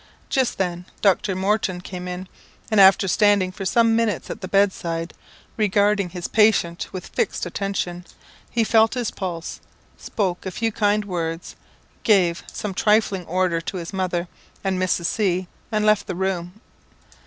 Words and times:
Just 0.29 0.57
then 0.57 0.87
Dr. 1.03 1.35
Morton 1.35 1.79
came 1.79 2.07
in, 2.07 2.27
and 2.71 2.81
after 2.81 3.07
standing 3.07 3.51
for 3.51 3.65
some 3.65 3.95
minutes 3.95 4.31
at 4.31 4.41
the 4.41 4.47
bed 4.47 4.73
side, 4.73 5.13
regarding 5.57 6.09
his 6.09 6.27
patient 6.27 6.87
with 6.91 7.05
fixed 7.09 7.45
attention, 7.45 8.05
he 8.49 8.63
felt 8.63 8.95
his 8.95 9.11
pulse, 9.11 9.59
spoke 9.97 10.43
a 10.43 10.49
few 10.49 10.71
kind 10.71 11.05
words, 11.05 11.55
gave 12.01 12.41
some 12.51 12.73
trifling 12.73 13.25
order 13.27 13.61
to 13.61 13.77
his 13.77 13.93
mother 13.93 14.27
and 14.63 14.79
Mrs. 14.79 15.05
C, 15.05 15.45
and 15.71 15.85
left 15.85 16.07
the 16.07 16.15
room. 16.15 16.59